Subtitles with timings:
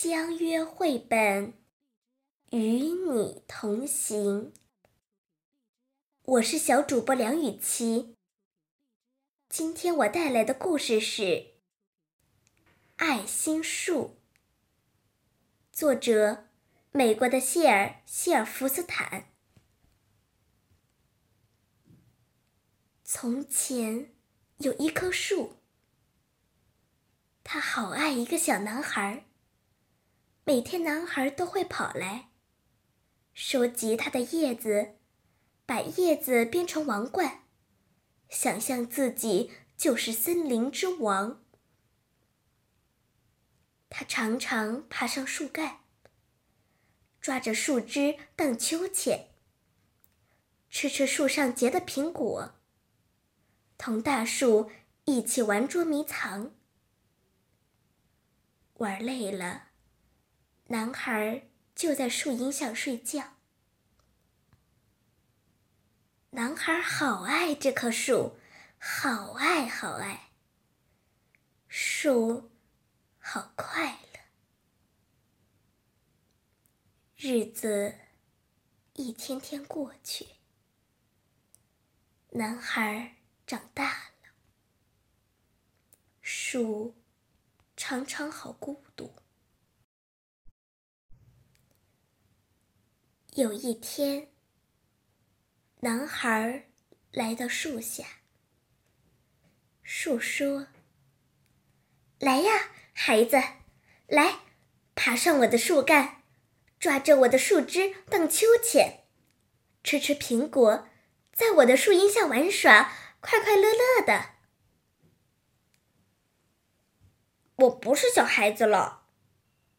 [0.00, 1.54] 相约绘本，
[2.50, 4.52] 与你同行。
[6.22, 8.14] 我是小主播梁雨琪。
[9.48, 11.22] 今天我带来的故事是
[12.94, 14.20] 《爱心树》，
[15.72, 16.46] 作者
[16.92, 19.32] 美国的谢尔·谢尔弗斯坦。
[23.02, 24.14] 从前
[24.58, 25.56] 有一棵树，
[27.42, 29.24] 它好爱一个小男孩儿。
[30.48, 32.30] 每天，男孩都会跑来，
[33.34, 34.94] 收集它的叶子，
[35.66, 37.42] 把叶子编成王冠，
[38.30, 41.44] 想象自己就是森林之王。
[43.90, 45.80] 他常常爬上树干，
[47.20, 49.28] 抓着树枝荡秋千，
[50.70, 52.54] 吃吃树上结的苹果，
[53.76, 54.70] 同大树
[55.04, 56.54] 一起玩捉迷藏。
[58.76, 59.67] 玩累了。
[60.70, 63.36] 男孩就在树荫下睡觉。
[66.30, 68.38] 男孩好爱这棵树，
[68.78, 70.30] 好爱好爱。
[71.68, 72.50] 树
[73.18, 74.20] 好快乐。
[77.16, 77.94] 日子
[78.92, 80.26] 一天天过去，
[82.32, 83.16] 男孩
[83.46, 84.34] 长大了。
[86.20, 86.94] 树
[87.74, 89.14] 常常好孤独。
[93.38, 94.30] 有一天，
[95.82, 96.66] 男孩
[97.12, 98.04] 来到树下。
[99.80, 100.66] 树说
[102.18, 103.40] ：“来呀，孩子，
[104.08, 104.40] 来，
[104.96, 106.24] 爬上我的树干，
[106.80, 109.04] 抓着我的树枝荡秋千，
[109.84, 110.88] 吃吃苹果，
[111.32, 114.30] 在我的树荫下玩耍，快快乐乐的。”
[117.54, 119.04] 我不是小孩子了，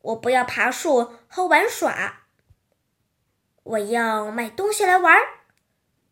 [0.00, 2.20] 我不要爬树和玩耍。
[3.64, 5.16] 我要买东西来玩，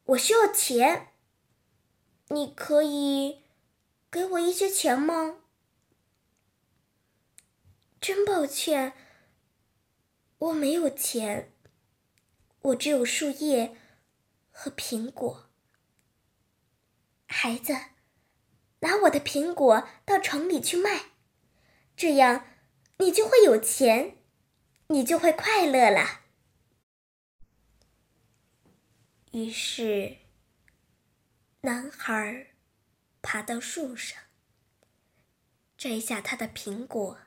[0.04, 1.08] 我需要钱。
[2.28, 3.42] 你可以
[4.10, 5.38] 给我一些钱吗？
[8.00, 8.92] 真抱歉，
[10.38, 11.52] 我没有钱，
[12.62, 13.76] 我只有树叶
[14.52, 15.50] 和苹果。
[17.26, 17.74] 孩子，
[18.80, 21.06] 拿我的苹果到城里去卖，
[21.96, 22.46] 这样
[22.98, 24.18] 你就会有钱，
[24.86, 26.20] 你就会快乐了。
[29.32, 30.16] 于是，
[31.60, 32.48] 男孩
[33.22, 34.20] 爬到树上，
[35.78, 37.20] 摘下他的苹果，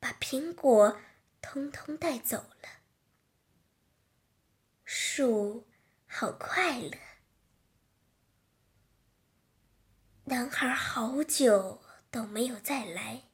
[0.00, 0.98] 把苹果
[1.42, 2.68] 通通带走了。
[4.86, 5.68] 树
[6.06, 6.98] 好快乐。
[10.24, 13.24] 男孩好久都没有再来，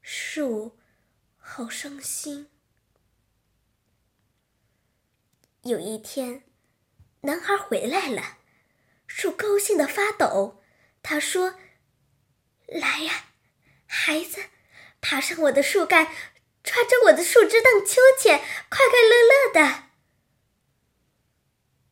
[0.00, 0.78] 树
[1.36, 2.48] 好伤心。
[5.62, 6.44] 有一天。
[7.24, 8.38] 男孩回来了，
[9.06, 10.60] 树高兴的发抖。
[11.04, 11.54] 他说
[12.66, 13.26] ：“来呀，
[13.86, 14.46] 孩子，
[15.00, 16.08] 爬上我的树干，
[16.64, 19.84] 抓着我的树枝荡秋千，快快乐乐的。”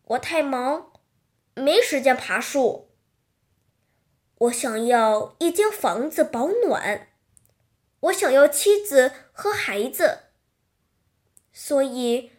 [0.02, 0.92] 我太忙，
[1.54, 2.90] 没时间爬树。
[4.38, 7.12] 我想要一间房子保暖，
[8.00, 10.30] 我想要妻子和孩子，
[11.52, 12.32] 所以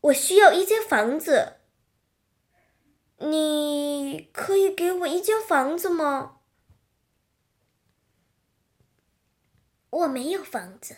[0.00, 1.56] 我需要一间房子。
[3.18, 6.40] 你可以给我一间房子吗？
[9.90, 10.96] 我没有房子，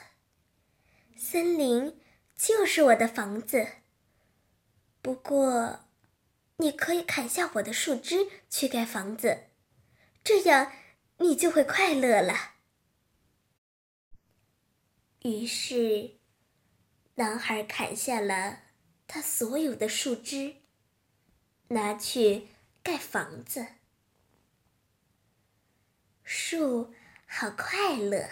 [1.16, 1.98] 森林
[2.34, 3.66] 就是我的房子。
[5.00, 5.86] 不过，
[6.56, 9.44] 你可以砍下我的树枝去盖房子，
[10.22, 10.72] 这样
[11.18, 12.56] 你就会快乐了。
[15.22, 16.18] 于是，
[17.14, 18.60] 男孩砍下了
[19.06, 20.59] 他所有的树枝。
[21.72, 22.48] 拿去
[22.82, 23.64] 盖房子，
[26.24, 26.92] 树
[27.28, 28.28] 好快乐。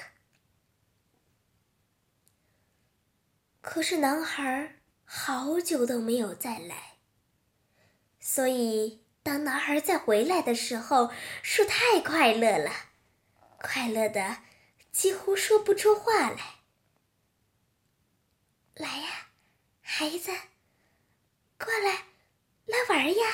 [3.61, 6.99] 可是男孩好久都没有再来，
[8.19, 12.73] 所以当男孩再回来的时候，树太快乐了，
[13.59, 14.39] 快乐的
[14.91, 16.57] 几乎说不出话来。
[18.75, 19.29] 来呀，
[19.81, 20.33] 孩子，
[21.57, 22.08] 过来。
[22.89, 23.27] 玩呀！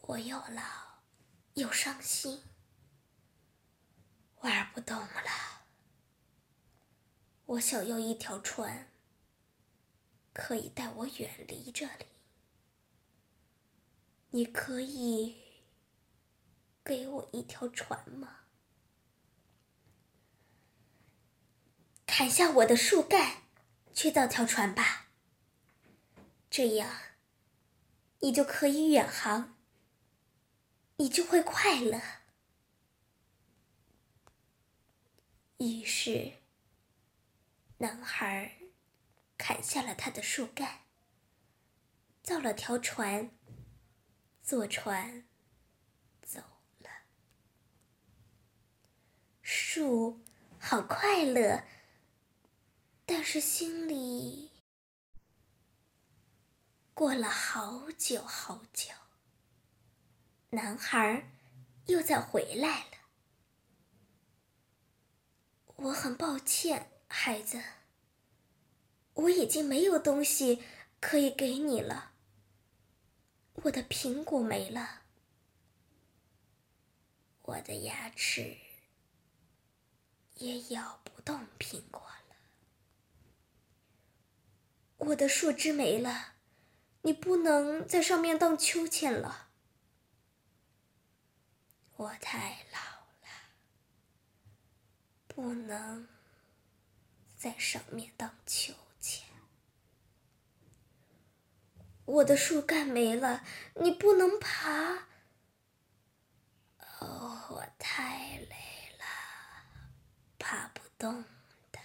[0.00, 1.02] 我又老
[1.54, 2.42] 又伤心，
[4.40, 5.66] 玩不动了。
[7.46, 8.90] 我想要一条船，
[10.32, 12.06] 可以带我远离这里。
[14.30, 15.40] 你可以
[16.82, 18.40] 给我一条船吗？
[22.06, 23.44] 砍下我的树干，
[23.94, 24.95] 去造条船吧。
[26.56, 26.90] 这样，
[28.20, 29.58] 你就可以远航，
[30.96, 32.00] 你就会快乐。”
[35.58, 36.38] 于是，
[37.76, 38.56] 男孩
[39.36, 40.86] 砍下了他的树干，
[42.22, 43.36] 造了条船，
[44.42, 45.28] 坐船
[46.22, 46.40] 走
[46.78, 46.88] 了。
[49.42, 50.22] 树
[50.58, 51.64] 好快乐，
[53.04, 54.45] 但是心里
[57.16, 58.92] 了好久好久，
[60.50, 61.30] 男孩
[61.86, 62.98] 又再回来了。
[65.76, 67.62] 我很抱歉，孩子。
[69.14, 70.62] 我已经没有东西
[71.00, 72.12] 可以给你了。
[73.54, 75.02] 我的苹果没了，
[77.42, 78.58] 我的牙齿
[80.34, 82.36] 也咬不动苹果了，
[84.98, 86.35] 我的树枝没了，
[87.06, 89.50] 你不能在上面荡秋千了。
[91.94, 92.80] 我太老
[93.22, 93.28] 了，
[95.28, 96.08] 不能
[97.36, 99.24] 在上面荡秋千。
[102.06, 103.44] 我的树干没了，
[103.76, 105.06] 你不能爬。
[106.98, 109.06] 哦，我太累了，
[110.40, 111.24] 爬不动
[111.70, 111.78] 的。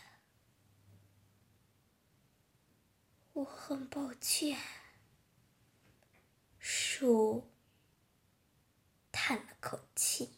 [3.33, 4.59] 我很抱歉。
[6.63, 7.51] 树
[9.11, 10.37] 叹了口气。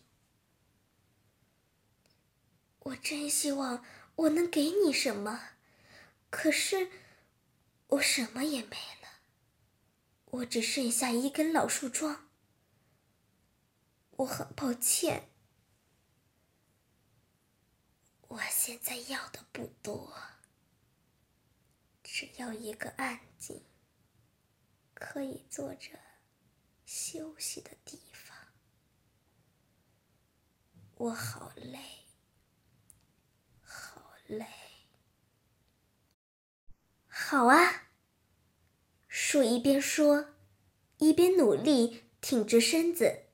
[2.79, 3.85] 我真希望
[4.15, 5.49] 我能给你什么，
[6.29, 6.89] 可是
[7.87, 9.19] 我什么也没了。
[10.25, 12.29] 我只剩下一根老树桩，
[14.11, 15.29] 我很抱歉。
[18.29, 20.17] 我现在要的不多，
[22.01, 23.65] 只要一个安静、
[24.93, 25.99] 可以坐着
[26.85, 28.37] 休息的地方。
[30.95, 31.79] 我好累，
[33.61, 34.45] 好累。
[37.07, 37.89] 好啊。
[39.07, 40.33] 树一边说，
[40.97, 43.25] 一边努力挺直身子。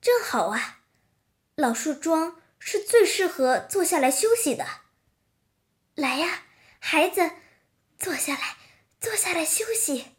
[0.00, 0.84] 正好啊，
[1.54, 4.66] 老树桩是最适合坐下来休息的。
[5.94, 6.44] 来呀，
[6.78, 7.32] 孩子，
[7.98, 8.56] 坐下来，
[9.00, 10.16] 坐下来休息。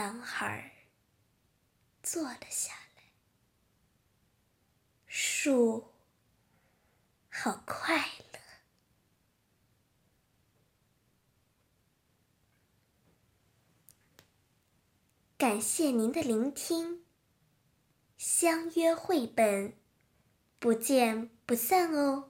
[0.00, 0.86] 男孩
[2.02, 3.02] 坐了下来。
[5.06, 5.92] 树
[7.28, 8.40] 好快乐。
[15.36, 17.04] 感谢您的聆听，
[18.16, 19.76] 相约绘本，
[20.58, 22.29] 不见不散哦。